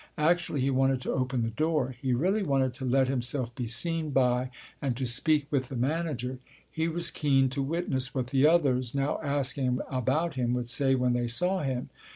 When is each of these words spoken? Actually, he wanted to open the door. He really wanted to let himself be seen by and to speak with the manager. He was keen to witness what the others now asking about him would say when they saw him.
Actually, 0.17 0.61
he 0.61 0.71
wanted 0.71 0.99
to 0.99 1.11
open 1.11 1.43
the 1.43 1.51
door. 1.51 1.93
He 2.01 2.11
really 2.11 2.41
wanted 2.41 2.73
to 2.73 2.85
let 2.85 3.07
himself 3.07 3.53
be 3.53 3.67
seen 3.67 4.09
by 4.09 4.49
and 4.81 4.97
to 4.97 5.05
speak 5.05 5.45
with 5.51 5.69
the 5.69 5.75
manager. 5.75 6.39
He 6.71 6.87
was 6.87 7.11
keen 7.11 7.49
to 7.49 7.61
witness 7.61 8.15
what 8.15 8.31
the 8.31 8.47
others 8.47 8.95
now 8.95 9.19
asking 9.21 9.79
about 9.91 10.33
him 10.33 10.55
would 10.55 10.71
say 10.71 10.95
when 10.95 11.13
they 11.13 11.27
saw 11.27 11.59
him. 11.61 11.89